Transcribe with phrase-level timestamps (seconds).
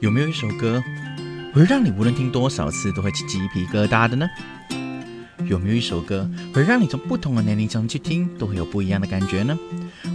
[0.00, 0.82] 有没有一首歌
[1.54, 4.28] 会让你无论听多少次都会起鸡皮疙瘩的呢？
[5.46, 9.58] 有没有一首歌会让你从不同的年龄层去听都会有不一样的感觉呢？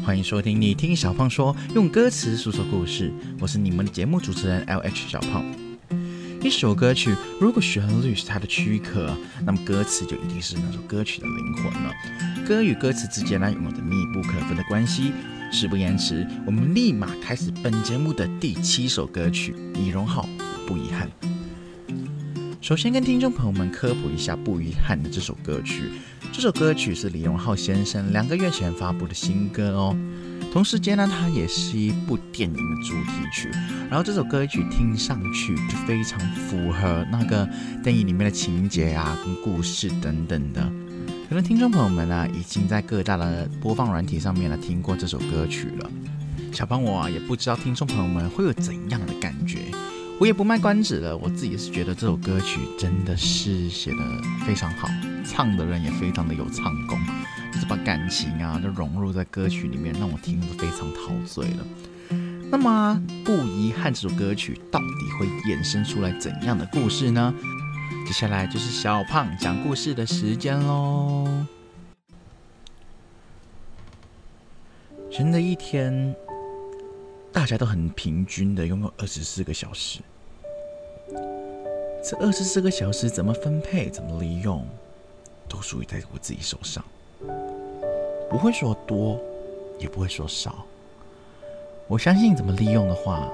[0.06, 3.12] 欢迎收听你听小胖说，用歌词诉说故事。
[3.40, 5.44] 我是你们的节目主持人 L H 小胖。
[6.44, 9.12] 一首歌曲如果旋律是它的躯壳，
[9.44, 11.92] 那么歌词就一定是那首歌曲的灵魂了。
[12.48, 15.12] 歌与歌词之间呢，有着密不可分的关系。
[15.52, 20.28] 事不延迟，我们立马开始本节目的第七首歌曲《李荣浩
[20.66, 21.10] 不遗憾》。
[22.62, 25.92] 首先跟听众朋友们科普一下《不遗憾》的这首歌曲。
[26.32, 29.98] 这首歌曲是李荣浩先生两个月前发布的新歌哦。
[30.54, 33.50] 同时间呢，它也是一部电影的主题曲。
[33.90, 37.48] 然后这首歌曲听上去就非常符合那个
[37.84, 40.72] 电影里面的情节啊、跟故事等等的。
[41.32, 45.90] 可能听众朋友们呢，已经在各大的播放软体上面呢听过这首歌曲了。
[46.52, 49.60] 小胖我啊，也不知道听众朋友们会有怎样的感觉。
[50.20, 53.98] 我也不卖关子了，我自己是觉得这首歌曲真的是写的
[54.46, 54.90] 非常好，
[55.24, 57.00] 唱的人也非常的有唱功，
[57.54, 61.66] 就是把感情啊都融入在歌曲里面，让我听得非常陶醉了。
[62.52, 64.86] 那么不遗憾，这首歌曲到底
[65.18, 67.34] 会衍生出来怎样的故事呢？
[68.06, 71.26] 接下来就是小胖讲故事的时间喽。
[75.10, 76.16] 人的一天，
[77.32, 80.00] 大家都很平均的拥有二十四个小时。
[82.04, 84.68] 这二十四个小时怎么分配、怎么利用，
[85.48, 86.84] 都属于在我自己手上。
[88.30, 89.20] 不会说多，
[89.80, 90.66] 也不会说少。
[91.88, 93.30] 我相信怎么利用的话，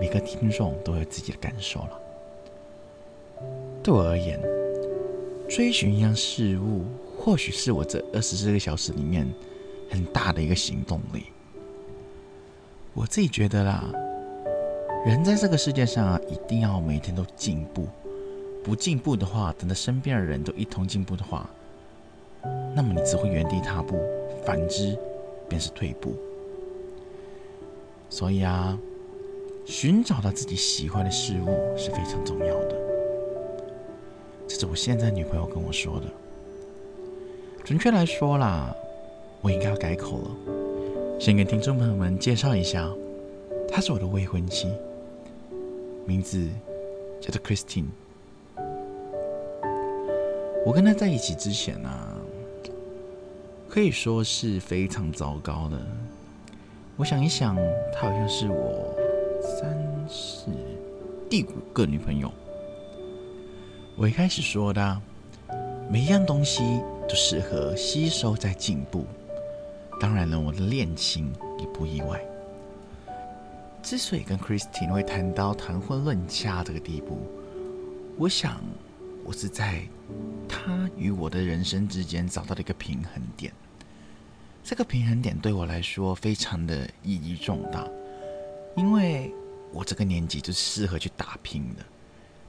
[0.00, 2.01] 每个听众都有自己的感受了。
[3.82, 4.40] 对我而言，
[5.48, 6.84] 追寻一样事物，
[7.18, 9.26] 或许是我这二十四个小时里面
[9.90, 11.24] 很大的一个行动力。
[12.94, 13.90] 我自己觉得啦，
[15.04, 17.88] 人在这个世界上啊，一定要每天都进步。
[18.62, 21.50] 不进步的话，等到身边的人都一同进步的话，
[22.76, 23.96] 那么你只会原地踏步；
[24.44, 24.96] 反之，
[25.48, 26.14] 便是退步。
[28.08, 28.78] 所以啊，
[29.64, 32.91] 寻找到自己喜欢的事物是非常重要的。
[34.52, 36.06] 这是我现在女朋友跟我说的。
[37.64, 38.70] 准确来说啦，
[39.40, 40.30] 我应该要改口了。
[41.18, 42.86] 先跟听众朋友们介绍一下，
[43.66, 44.68] 她是我的未婚妻，
[46.04, 46.46] 名字
[47.18, 47.86] 叫做 Christine。
[50.66, 51.90] 我跟她在一起之前呢，
[53.70, 55.80] 可以说是非常糟糕的。
[56.98, 57.56] 我想一想，
[57.94, 58.94] 她好像是我
[59.40, 60.50] 三四
[61.30, 62.30] 第五个女朋友。
[63.94, 65.02] 我一开始说的，
[65.90, 66.62] 每一样东西
[67.06, 69.04] 都适合吸收再进步。
[70.00, 72.18] 当然了，我的恋情也不意外。
[73.82, 77.18] 之所以跟 Christine 会谈到谈婚论嫁这个地步，
[78.16, 78.62] 我想
[79.24, 79.82] 我是在
[80.48, 83.52] 他与我的人生之间找到了一个平衡点。
[84.64, 87.86] 这个平衡点对我来说非常的意义重大，
[88.74, 89.30] 因为
[89.70, 91.84] 我这个年纪就适合去打拼的。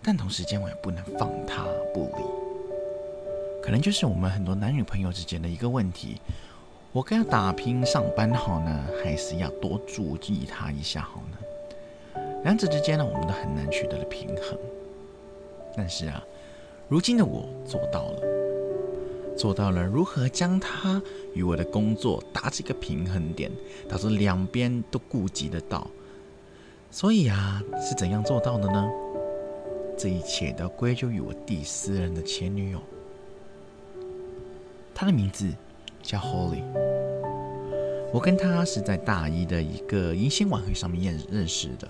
[0.04, 2.24] 但同时间，我也不能放他不理。
[3.62, 6.20] 可能就是我们很多男女朋友之间的一个问题：
[6.92, 12.22] 我该要打拼上班好呢，还是要多注意他一下好呢？
[12.44, 14.60] 两者之间呢，我们都很难取得了平衡。
[15.78, 16.22] 但是啊，
[16.90, 18.22] 如今的我做到了，
[19.38, 21.02] 做到了如何将他
[21.34, 23.50] 与我的工作达成一个平衡点，
[23.88, 25.88] 导致两边都顾及得到。
[26.92, 28.86] 所以啊，是怎样做到的呢？
[29.98, 32.80] 这一切都归咎于我第四任的前女友，
[34.94, 35.50] 她的名字
[36.02, 36.64] 叫 Holly。
[38.12, 41.88] 我跟她是在大一的一个迎新晚会上面认认识的。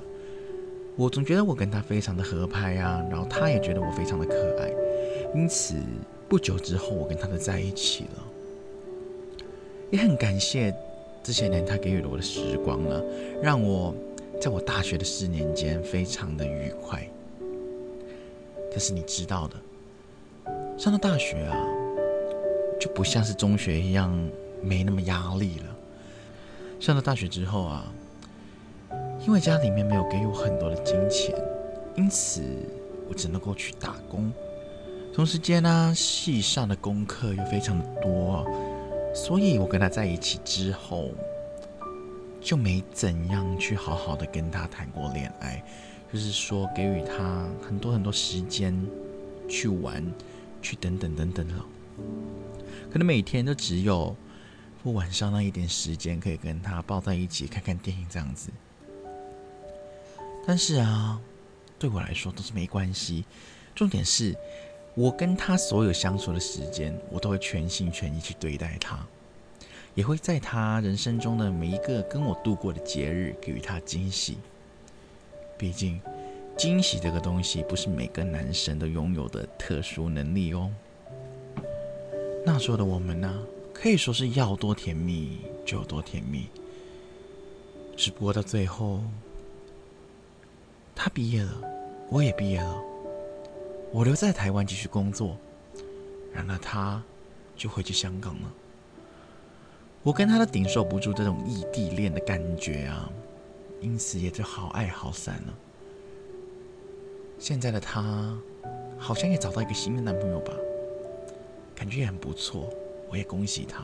[0.96, 4.72] 我总觉得我跟她非常的合拍啊，然后她也觉得我非常的可爱，
[5.34, 5.75] 因此
[6.30, 8.24] 不久之后我跟她的在一起了。
[9.92, 10.74] 也很感谢
[11.24, 13.04] 这些年她给予了我的时光了，
[13.42, 13.94] 让我
[14.39, 17.07] 在我大学的四年间非常的愉快。
[18.75, 19.56] 但是你知道的，
[20.80, 21.56] 上了大学啊，
[22.80, 24.12] 就不像是中学一样
[24.64, 25.66] 没那么压力了。
[26.80, 27.86] 上了大学之后啊，
[29.25, 31.36] 因为家里面没有给我很多的金钱，
[31.96, 32.42] 因此
[33.08, 34.34] 我只能够去打工。
[35.14, 38.44] 同时间呢，系上的功课又非常的多，
[39.14, 41.12] 所以我跟他在一起之后，
[42.42, 45.64] 就没怎样去好好的跟他谈过恋爱。
[46.13, 48.80] 就是说，给予他很多很多时间
[49.50, 50.06] 去玩，
[50.62, 51.65] 去等等等等了。
[52.92, 54.15] 可能每天都只有
[54.83, 58.51] 我晚上那一点时间可以跟他抱在一起看看电影这样子。
[60.45, 61.19] 但是啊，
[61.80, 63.25] 对我来说都是没关系。
[63.74, 64.36] 重点是，
[64.94, 69.04] 我跟他所有相处的时间，我都会全心全意去对待他，
[69.95, 74.38] 也会在他人生中的每一个跟我度过的节日给予他惊喜。
[75.63, 75.98] 毕竟，
[76.57, 80.69] 惊喜这个东西不是每个男生都拥有的特殊能力哦。
[82.45, 83.33] 那时候的我们呢，
[83.74, 86.50] 可以说是要多甜蜜就有多甜蜜。
[87.95, 89.00] 只不过到最后，
[90.94, 91.54] 他毕业了，
[92.10, 92.77] 我也毕业了，
[93.94, 95.38] 我留在台湾继续工作，
[96.33, 97.01] 然而他
[97.56, 98.54] 就回去香港了。
[100.01, 103.10] 我跟他都顶受不住这种异地恋的感觉啊，
[103.83, 105.53] 因此也就好爱好散了。
[107.38, 108.38] 现在的她
[108.97, 110.53] 好像也找到一个新的男朋友吧，
[111.75, 112.74] 感觉也很不错，
[113.09, 113.83] 我也恭喜她。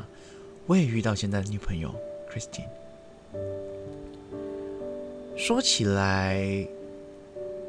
[0.65, 1.93] 我也遇到现在的女朋友
[2.31, 2.69] Christine。
[5.35, 6.39] 说起来，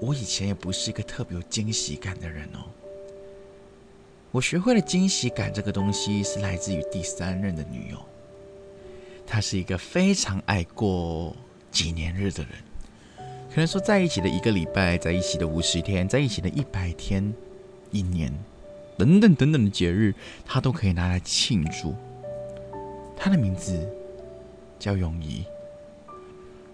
[0.01, 2.71] 我以前也不是一个特别有惊喜感的人哦。
[4.31, 7.99] 我学会了惊喜感这个东西，是来自于第三任的女友。
[9.27, 11.35] 她是一个非常爱过
[11.71, 12.53] 纪念日的人，
[13.49, 17.33] 可能说在一起的一个礼拜，在一起的五十天，在一起的一百天、
[17.91, 18.33] 一年
[18.99, 20.15] 等等等等的节日，
[20.45, 21.95] 他都可以拿来庆祝。
[23.17, 23.89] 他的名字
[24.79, 25.45] 叫永仪。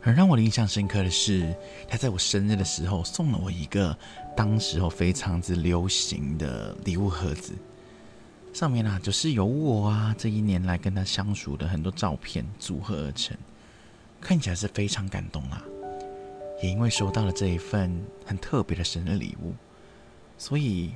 [0.01, 1.53] 很让我印象深刻的是，
[1.89, 3.99] 他在我生日的时候送了我一个
[4.37, 7.53] 当时候非常之流行的礼物盒子，
[8.53, 13.37] 上面啊就是有我啊这一年来跟他相处的很多照片组合而成，
[14.21, 15.63] 看起来是非常感动啊。
[16.63, 19.53] 也因为收到了这一份很特别的生日礼物，
[20.39, 20.93] 所以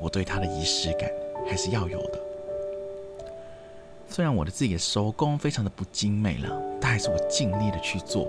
[0.00, 1.10] 我对他的仪式感
[1.48, 2.20] 还是要有的。
[4.08, 8.28] 虽然我的自己的手工非常的不精美了，但还是我尽力的去做，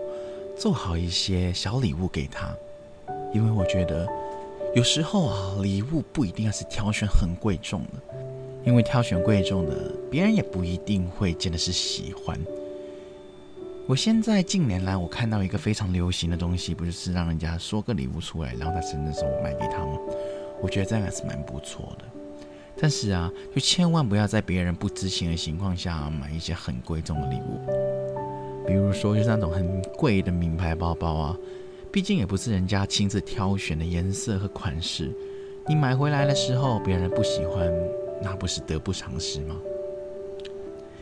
[0.58, 2.52] 做好一些小礼物给他。
[3.34, 4.08] 因为我觉得
[4.76, 8.02] 有时候啊，礼物不一定要是挑选很贵重的，
[8.66, 12.40] 因为挑选贵重的，别人也不一定会真的是喜欢。
[13.88, 19.98] 我现在近年来，我看到一个非常流行的东西，不就是让人家说个礼物出来，然后在生日的时候我买给他吗？
[20.62, 22.06] 我觉得这样还是蛮不错的。
[22.80, 27.60] 但是啊，就千万不要在别人不知情的情况下买一些很贵重的礼物，
[28.66, 31.38] 比如说就是那种很贵的名牌包包啊，
[31.92, 35.12] 毕竟也不是人家亲自挑选的颜色和款式，
[35.68, 37.70] 你买回来的时候别人不喜欢，
[38.22, 39.58] 那不是得不偿失吗？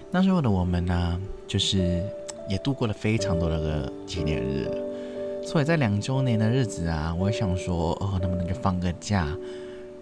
[0.10, 2.04] 那时候的我们呢，就是
[2.50, 4.68] 也度过了非常多的个纪念日，
[5.44, 9.28] 所以在两周年的日子啊，我想说，哦，能不能就放个假？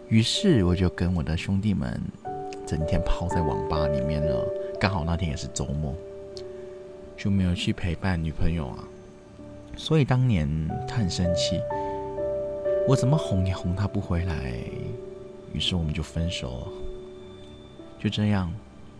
[0.08, 2.02] 于是我就跟我的兄弟们
[2.66, 4.48] 整天泡在网吧里面了，
[4.80, 5.94] 刚好那天也是周末，
[7.18, 8.88] 就没有去陪伴女朋友啊。
[9.76, 10.48] 所以当年
[10.88, 11.60] 他很生气，
[12.88, 14.54] 我怎么哄也哄他不回来，
[15.54, 16.68] 于是我们就分手了。
[18.00, 18.50] 就这样，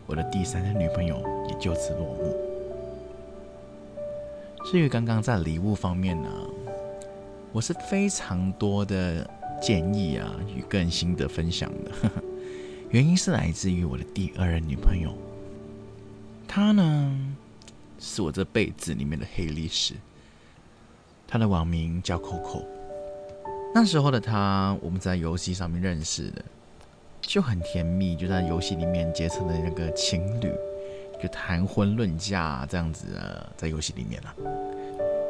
[0.06, 1.16] 我的第三任女朋友
[1.50, 2.47] 也就此落幕。
[4.70, 6.30] 至于刚刚在礼物方面呢，
[7.54, 9.30] 我是非常多的。
[9.60, 11.92] 建议啊，与个人心得分享的，
[12.92, 15.12] 原因是来自于我的第二任女朋友，
[16.48, 17.36] 她呢
[17.98, 19.96] 是我这辈子里面的黑历史。
[21.28, 22.64] 她的网名叫 Coco，
[23.74, 26.46] 那时候的她，我们在游戏上面认识的，
[27.20, 30.54] 就很甜蜜，就在游戏里面结成了那个情侣，
[31.22, 34.36] 就谈婚论嫁这样子啊，在游戏里面了。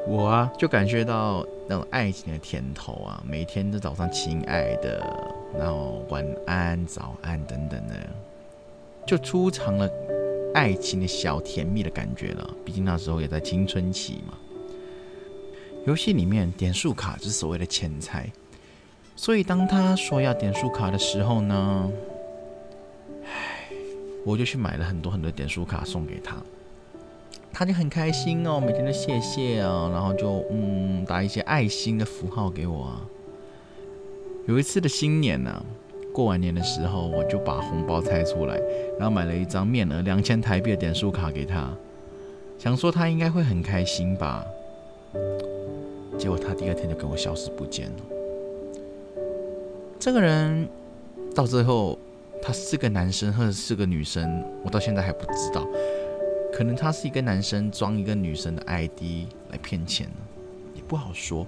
[0.08, 5.06] 我啊，就感觉到那种爱情的甜头啊，每天都早上亲爱的，
[5.58, 7.96] 然后晚安、早安等等的，
[9.06, 9.90] 就出藏了
[10.54, 12.50] 爱情的小甜蜜的感觉了。
[12.64, 14.34] 毕竟那时候也在青春期嘛。
[15.86, 18.32] 游戏里面点数卡是所谓的钱财，
[19.16, 21.92] 所以当他说要点数卡的时候呢，
[24.28, 26.36] 我就去买了很多很多点数卡送给他。
[27.54, 33.02] 他就很开心哦，每天都谢谢啊，然后就嗯打一些爱心的符号给我啊。
[34.46, 35.66] 有一次的新年呢，
[36.14, 38.60] 过完年的时候，我就把红包拆出来，
[39.00, 41.74] 然后买了一张面额两千台币的点数卡给他，
[42.60, 44.46] 想说他应该会很开心吧。
[46.18, 47.96] 结果他第二天就跟我消失不见了。
[49.98, 50.68] 这个人
[51.34, 51.98] 到最后
[52.42, 55.68] 他是个男生或者是个女生，我到现在还不知道。
[56.54, 60.16] 可能他是一个男生装一个女生的 ID 来骗钱呢，
[60.74, 61.46] 也不好说。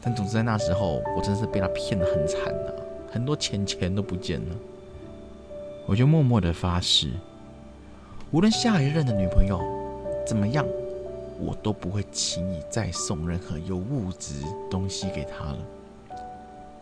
[0.00, 2.72] 但总之在那时候，我真是被他骗得很惨啊，
[3.12, 4.56] 很多钱钱都不见了。
[5.86, 7.10] 我就默默的发誓，
[8.30, 9.60] 无论下一任的女朋友
[10.26, 10.66] 怎么样，
[11.38, 15.58] 我都不会轻易再送任何有物质东西给他了。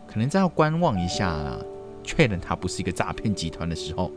[0.07, 1.59] 可能再要观望一下啦，
[2.05, 4.11] 确认他不是一个诈骗集团的时候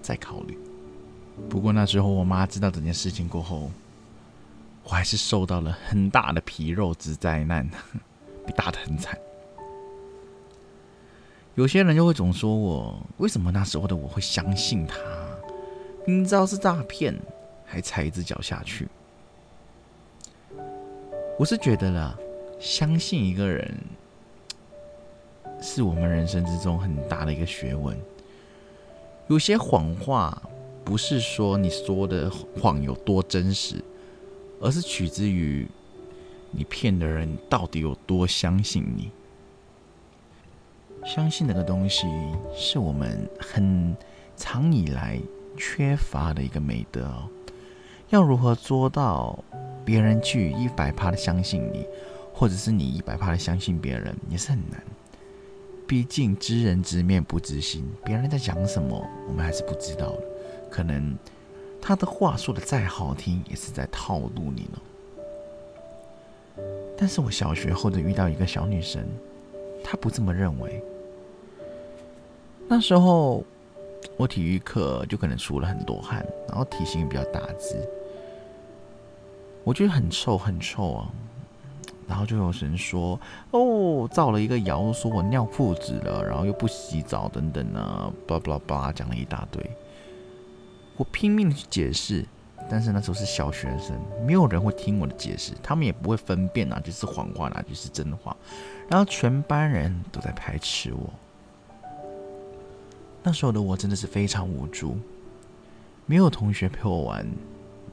[0.00, 0.58] 再考虑。
[1.48, 3.70] 不过那时候我妈知道这件事情过后，
[4.84, 7.68] 我还是受到了很大的皮肉之灾难，
[8.46, 9.18] 被打得很惨。
[11.56, 14.96] 有些人就会总说我为什么那时候的我会相信他，
[16.06, 17.14] 明知道是诈骗
[17.66, 18.86] 还踩一只脚下去。
[21.38, 22.14] 我是觉得啦，
[22.58, 23.74] 相信一个人
[25.62, 27.96] 是我们人生之中很大的一个学问。
[29.28, 30.42] 有些谎话
[30.84, 33.76] 不是说你说的谎有多真实，
[34.60, 35.66] 而是取之于
[36.50, 39.10] 你骗的人到底有多相信你。
[41.04, 42.06] 相信那个东西
[42.54, 43.96] 是我们很
[44.36, 45.18] 长以来
[45.56, 47.28] 缺乏的一个美德哦。
[48.08, 49.38] 要如何做到
[49.84, 51.86] 别人去一百趴的相信你，
[52.34, 54.82] 或者是你一百趴的相信别人，也是很难。
[55.90, 60.22] 毕竟知人知面不知心，别人在讲什么，我们还是不知道的。
[60.70, 61.18] 可能
[61.82, 64.78] 他的话说的再好听，也是在套路你呢。
[66.96, 69.04] 但是我小学后的遇到一个小女生，
[69.82, 70.80] 她不这么认为。
[72.68, 73.44] 那时候
[74.16, 77.74] 我体育课就可能出了很多汗，然后体型也比较大只，
[79.64, 81.10] 我觉得很臭很臭啊。
[82.10, 83.18] 然后就有人说
[83.52, 89.64] ：“哦，造了一个谣，说我尿裤子了，然后又不洗澡等等啊，巴拉巴拉讲了一大堆。”
[90.98, 92.26] 我拼命的去解释，
[92.68, 98.36] 但是那时候是小学生，没有人会听我的解释，他们也不会分辨哪句是谎话，哪句是真话，
[98.88, 101.08] 然后全班人都在排斥我。
[103.22, 104.98] 那时候的我真的是非常无助，
[106.06, 107.24] 没有同学陪我玩，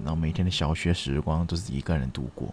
[0.04, 2.52] 然后每天的小学时光都是一个人度过。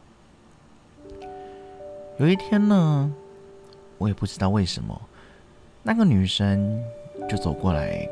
[2.16, 3.12] 有一天呢，
[3.98, 5.00] 我也不知道为什么，
[5.82, 6.80] 那个女生
[7.28, 8.08] 就走过来，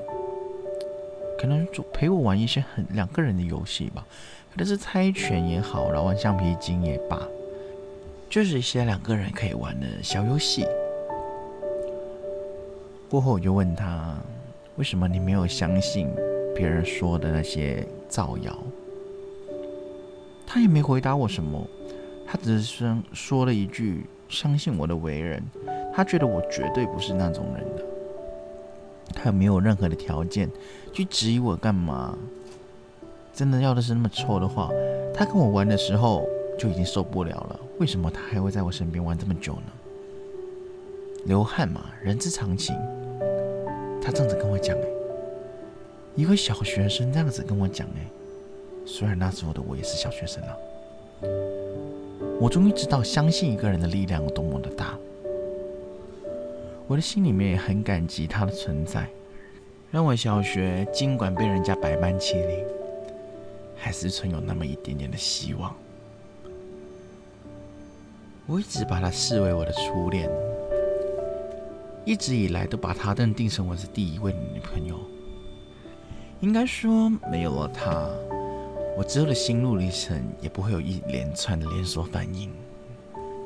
[1.39, 4.05] 可能就陪我玩一些很两个人的游戏吧，
[4.51, 7.17] 可能是猜拳也好，然后玩橡皮筋也罢，
[8.29, 10.67] 就是一些两个人可以玩的小游戏。
[13.09, 14.17] 过后我就问她。
[14.77, 16.09] 为什么你没有相信
[16.57, 18.59] 别人说的那些造谣？
[20.47, 21.63] 他也没回答我什么，
[22.33, 25.43] 他只是说了一句：“相信我的为人。”
[25.93, 27.85] 他觉得我绝对不是那种人的。
[29.15, 30.49] 他也没有任何的条件
[30.95, 32.17] 去质疑我干嘛。
[33.35, 34.71] 真的要的是那么臭的话，
[35.13, 36.27] 他跟我玩的时候
[36.59, 37.61] 就已经受不了了。
[37.79, 39.73] 为什么他还会在我身边玩这么久呢？
[41.27, 42.75] 流汗嘛，人之常情。
[44.01, 44.85] 他这样子跟我讲哎，
[46.17, 48.09] 一个小学生这样子跟我讲哎，
[48.87, 50.57] 虽然那时候的我也是小学生了，
[52.43, 54.99] 我终于知道相信一个人的力量有多么的大。
[56.89, 59.09] 我的心里面也很感激他的存在，
[59.93, 62.59] 让我小学尽管被人家百般欺凌，
[63.77, 65.73] 还是存有那么一点点的希望。
[68.47, 70.29] 我一直把他视为我的初恋。
[72.05, 74.99] 一直以来都把她认定成我是第一位女朋友。
[76.41, 78.11] 应该说，没有了她，
[78.97, 82.51] 我之后的心路历程也不会有一连串的连锁反应。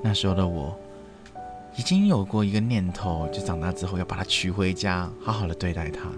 [0.03, 0.79] 那时候的我，
[1.77, 6.11] 已经有过一个念头，就长大之后要把她娶回家，好好的对待她。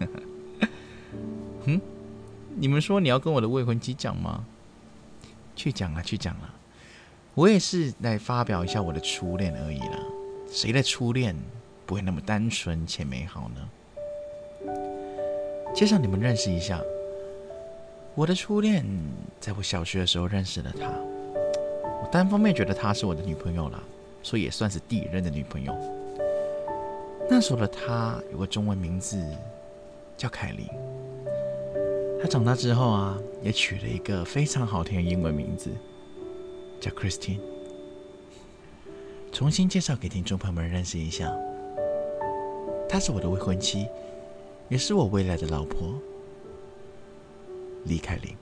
[1.66, 1.80] 嗯，
[2.56, 4.44] 你们说你要跟我的未婚妻讲吗？
[5.54, 6.54] 去讲了，去讲了。
[7.34, 9.98] 我也是来发表一下我的初恋而已了。
[10.48, 11.36] 谁的初恋
[11.86, 14.72] 不会那么单纯且美好呢？
[15.74, 16.80] 介绍你们认识一下，
[18.14, 18.84] 我的初恋
[19.40, 20.86] 在我小学的时候认识了她，
[22.02, 23.82] 我单方面觉得她是我的女朋友了，
[24.22, 25.74] 所以也算是第一任的女朋友。
[27.30, 29.18] 那时候的她有个中文名字
[30.14, 30.66] 叫凯琳，
[32.20, 35.70] 她长大之后啊，也取了一个非常好听的英文名字，
[36.78, 37.40] 叫 Christine。
[39.32, 41.34] 重新介绍给听众朋友们认识一下，
[42.86, 43.86] 她是我的未婚妻，
[44.68, 45.94] 也是我未来的老婆
[47.84, 48.36] 李凯琳。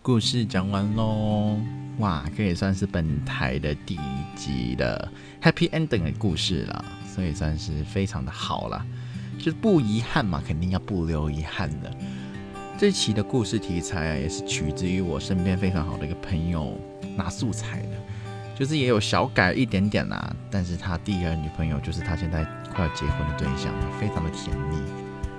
[0.00, 1.58] 故事讲完喽，
[1.98, 5.10] 哇，这也算是本台的第一集的
[5.42, 8.86] Happy Ending 的故事了，所以算是非常的好了，
[9.36, 11.92] 就是不遗憾嘛，肯定要不留遗憾的。
[12.78, 16.78] 这期的故事题材啊，也是取自于我身边非常好的一个朋友
[17.16, 17.98] 拿素材的，
[18.58, 20.34] 就是也有小改一点点啦。
[20.50, 22.44] 但是他第二女朋友就是他现在
[22.74, 24.76] 快要结婚的对象，非常的甜蜜。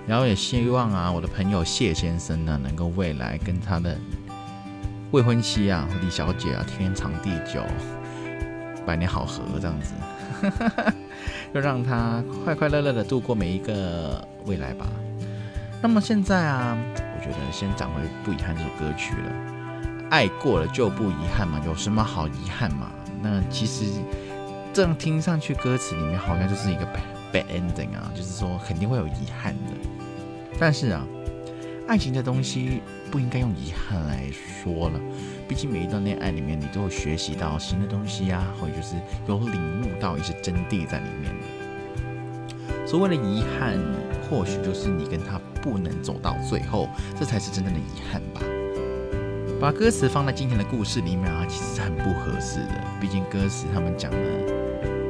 [0.06, 3.98] 然后也希望啊，我的朋友谢先生呢，能够未来跟他的
[5.12, 7.62] 未婚妻啊李小姐啊，天长地久，
[8.86, 9.94] 百年好合这样子，
[11.54, 14.88] 就让他快快乐乐的度过每一个未来吧。
[15.82, 19.32] 那么现在啊，我觉得先讲回《不遗憾》这首歌曲了。
[20.10, 22.90] 爱过了就不遗憾嘛，有什么好遗憾嘛？
[23.22, 23.86] 那其实
[24.74, 26.86] 这样听上去，歌词里面好像就是一个
[27.34, 29.72] bad ending 啊，就是说肯定会有遗憾的。
[30.60, 31.06] 但是啊，
[31.88, 32.82] 爱情这东西
[33.12, 35.00] 不应该用遗憾来说了。
[35.48, 38.96] 毕竟每一段恋爱里面，你都有学习到新的东西啊，或者就是
[39.28, 41.34] 有领悟到一些真谛在里面。
[42.86, 43.78] 所谓的遗憾，
[44.30, 45.40] 或许就是你跟他。
[45.60, 46.88] 不能走到最后，
[47.20, 48.40] 这才是真正的遗憾吧。
[49.60, 52.80] 把歌词放在今天的故事里面啊，其实是很不合适的。
[53.02, 54.18] 毕竟歌词他们讲的，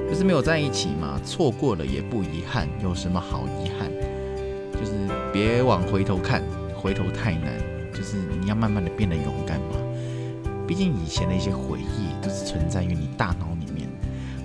[0.09, 3.91] 就是没有在一起嘛，错过了也不遗憾，有什么好遗憾？
[4.71, 4.93] 就是
[5.33, 6.41] 别往回头看，
[6.73, 7.51] 回头太难。
[7.93, 9.75] 就是你要慢慢的变得勇敢嘛。
[10.65, 13.89] 毕竟以前的一些回忆都是存在于你大脑里面，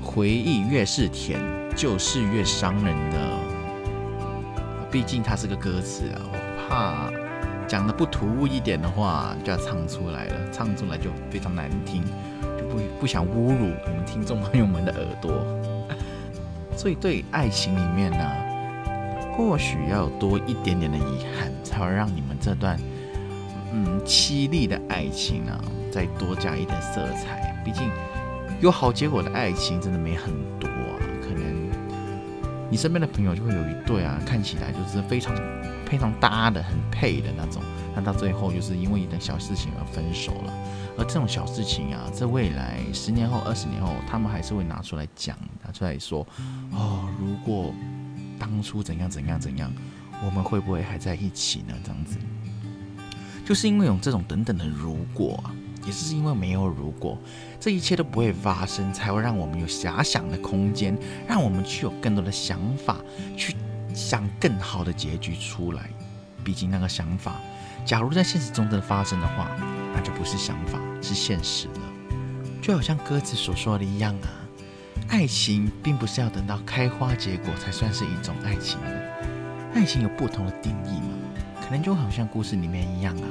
[0.02, 1.38] 回忆越是甜，
[1.76, 3.18] 就是越伤人的。
[4.90, 6.36] 毕竟它是个歌词啊，我
[6.68, 7.10] 怕
[7.72, 12.04] 讲的不突兀一点的话，就要唱出来了，唱出来就非常难听，
[12.58, 15.42] 就不不想侮辱我们听众朋友们的耳朵。
[16.76, 18.30] 所以对爱情里面呢，
[19.32, 22.78] 或许要多一点点的遗憾，才会让你们这段
[23.72, 25.58] 嗯凄厉的爱情呢，
[25.90, 27.58] 再多加一点色彩。
[27.64, 27.88] 毕竟
[28.60, 30.68] 有好结果的爱情真的没很多。
[30.68, 31.70] 啊，可能
[32.68, 35.34] 你身边的朋友就会有一对啊，看起来就是非常
[35.92, 37.62] 非常搭的、很配的那种，
[37.94, 40.54] 但到最后就是因为一点小事情而分手了。
[40.96, 46.26] 而这种小事情啊，在未来十年后、二十年后，他们还是会拿出来讲，拿出来说：
[46.70, 47.74] 哦，如果
[48.38, 49.70] 当初怎样怎样怎样，
[50.24, 51.74] 我们会不会还在一起呢？
[51.84, 52.16] 这样子，
[53.44, 55.52] 就是因为有这种等等的如果啊。
[55.84, 57.18] 也是因为没有如果，
[57.58, 62.98] 这一切都不会发生，才会让我们有遐想的空间，让我们去有更多的想法，
[63.36, 63.56] 去
[63.94, 65.88] 想更好的结局出来。
[66.44, 67.36] 毕竟那个想法，
[67.84, 69.48] 假如在现实中真的发生的话，
[69.94, 71.80] 那就不是想法，是现实了。
[72.60, 74.28] 就好像歌词所说的一样啊，
[75.08, 78.78] 爱情并不是要等到开花结果才算是一种爱情，
[79.74, 81.16] 爱情有不同的定义嘛，
[81.60, 83.26] 可能就好像故事里面一样啊。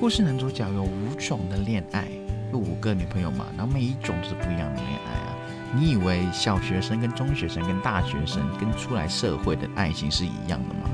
[0.00, 2.08] 故事男主角有五种的恋爱，
[2.52, 5.31] 有五个女朋友嘛，然后每一种都是不一样的恋爱啊。
[5.74, 10.90] 你以为小学生跟中学生跟大学生跟出来社会的爱情是一样的吗？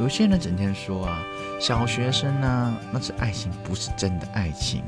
[0.00, 1.22] 有些人整天说啊，
[1.60, 4.82] 小学生呢，那是爱情，不是真的爱情。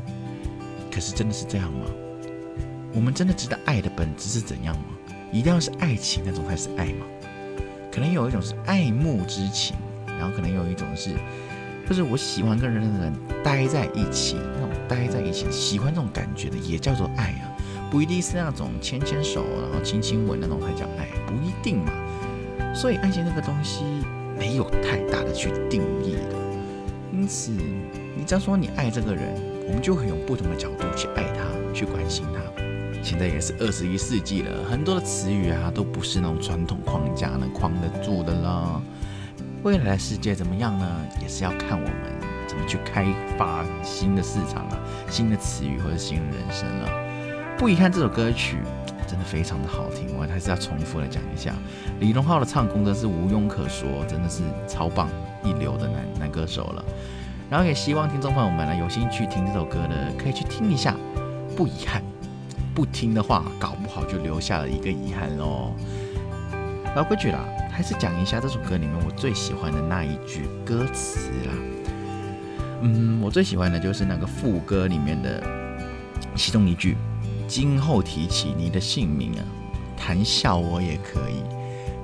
[0.90, 1.86] 可是真的是这样吗？
[2.94, 4.84] 我们真的知道爱的本质是怎样吗？
[5.30, 7.06] 一定要是爱情那种才是爱吗？
[7.92, 11.10] 可能有一种是爱慕之情，然后可能有一种是。
[11.88, 17.47] 就是我喜欢跟人的人待在一起，那种待在一起喜欢这种感觉的，也叫做爱啊，
[17.90, 21.92] 不一定是那种牵牵手然后亲亲吻那种才叫爱，不一定嘛。
[22.74, 23.84] 所以爱情这个东西
[24.38, 26.36] 没有太大的去定义的，
[27.12, 29.34] 因此你只要说你爱这个人，
[29.66, 32.40] 我们就会用不同的角度去爱他，去关心他。
[33.02, 38.80] 现在也是二十一世纪了，很多的词语啊都不是那种传统框架能框得住的啦。
[39.62, 40.86] 未来的世界怎么样呢？
[41.22, 41.94] 也是要看我们
[42.46, 43.06] 怎么去开
[43.38, 47.07] 发新的市场啊，新的词语或者新的人生了。
[47.58, 48.58] 不遗憾，这首歌曲
[49.04, 51.52] 真的非常的好听，我还是要重复来讲一下。
[51.98, 55.08] 李荣浩的唱功真是无庸可说，真的是超棒
[55.42, 56.84] 一流的男男歌手了。
[57.50, 60.94] 然后也希望听众朋友们呢，有兴趣听这首歌的，可以去听一下。
[61.56, 62.00] 不遗憾，
[62.76, 65.74] 不听的话，搞不好就留下了一个遗憾喽。
[66.94, 67.40] 老规矩啦。
[67.70, 71.52] 还是讲一下这首歌里面我最喜欢的那一句歌词啦。
[72.82, 75.40] 嗯，我最喜欢的就是那个副歌里面的
[76.34, 76.96] 其中一句
[77.48, 79.42] ：“今后提起你的姓名啊，
[79.96, 81.42] 谈笑我也可以。”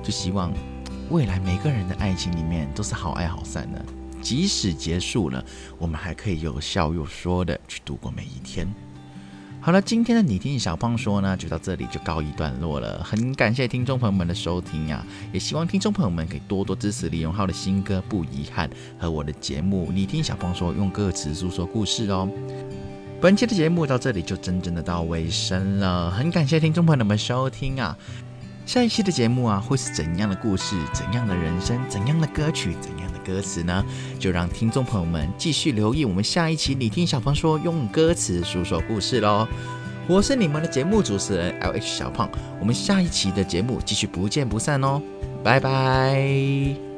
[0.03, 0.51] 就希望
[1.09, 3.85] 未来每个人的爱情里面都是好爱好散的，
[4.21, 5.43] 即使结束了，
[5.77, 8.67] 我们还可以有笑有说的去度过每一天。
[9.61, 13.03] 好了，今天的你听小胖说呢，就到这里就告一段落了。
[13.03, 15.03] 很感谢听众朋友们的收听呀，
[15.33, 22.29] 也希望听众朋友们可以多多支持李荣浩的新歌《不遗憾》和我的节目《你听小胖说》，用歌词诉说故事哦。
[23.21, 27.97] 本期的节目到这里就真正的到尾声了，很感谢听众朋友们收听啊。
[28.65, 30.75] 下一期的节目啊，会是怎样的故事？
[30.93, 31.79] 怎样的人生？
[31.87, 32.75] 怎样的歌曲？
[32.81, 33.15] 怎样的？
[33.25, 33.83] 歌词呢，
[34.19, 36.75] 就让听众朋友们继续留意我们下一期。
[36.75, 39.47] 你听小胖说，用歌词诉说故事喽。
[40.07, 45.01] 我是你们的节目主持人 L H 小胖，我们下一期的节目继续不见不散哦，
[45.43, 46.94] 拜拜。